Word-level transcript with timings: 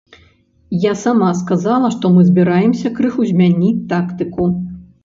Я 0.85 0.93
сама 1.01 1.29
сказала, 1.41 1.93
што 1.97 2.13
мы 2.17 2.27
збіраемся 2.33 2.87
крыху 2.97 3.21
змяніць 3.35 3.79
тактыку. 3.95 4.53